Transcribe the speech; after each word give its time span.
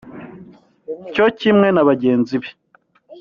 Cyo 1.13 1.25
kimwe 1.39 1.67
na 1.71 1.83
bagenzi 1.89 2.35
be 2.41 2.49